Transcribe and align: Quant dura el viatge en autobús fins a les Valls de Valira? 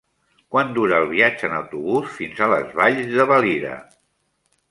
Quant 0.53 0.69
dura 0.77 1.01
el 1.01 1.05
viatge 1.11 1.45
en 1.49 1.53
autobús 1.57 2.09
fins 2.15 2.41
a 2.45 2.49
les 2.53 2.73
Valls 2.81 3.13
de 3.19 3.27
Valira? 3.35 3.77